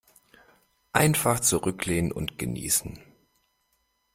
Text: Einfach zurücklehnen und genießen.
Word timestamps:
Einfach 0.93 1.41
zurücklehnen 1.41 2.11
und 2.11 2.39
genießen. 2.39 2.97